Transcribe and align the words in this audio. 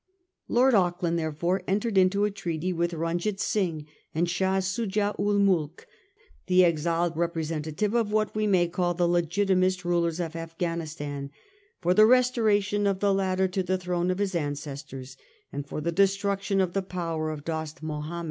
Lord 0.47 0.73
Auckland, 0.73 1.19
therefore, 1.19 1.61
entered 1.67 1.95
into 1.95 2.25
a 2.25 2.31
treaty 2.31 2.73
with 2.73 2.91
Runjeet 2.95 3.39
Singh 3.39 3.85
and 4.15 4.27
Shah 4.27 4.57
Soojah 4.57 5.13
ool 5.19 5.37
Moolk, 5.37 5.85
the 6.47 6.65
exiled 6.65 7.15
representative 7.15 7.93
of 7.93 8.11
what 8.11 8.33
we 8.33 8.47
may 8.47 8.67
call 8.67 8.95
the 8.95 9.07
legitimist 9.07 9.85
rulers 9.85 10.19
of 10.19 10.35
Afghanistan, 10.35 11.29
for 11.81 11.93
the 11.93 12.07
restora 12.09 12.59
tion 12.63 12.87
of 12.87 12.99
the 12.99 13.13
latter 13.13 13.47
to 13.49 13.61
the 13.61 13.77
throne 13.77 14.09
of 14.09 14.17
his 14.17 14.33
ancestors, 14.33 15.17
and 15.53 15.67
for 15.67 15.79
the 15.79 15.91
destruction 15.91 16.61
of 16.61 16.73
the 16.73 16.81
power 16.81 17.29
of 17.29 17.43
Dost 17.45 17.83
Mahomed. 17.83 18.19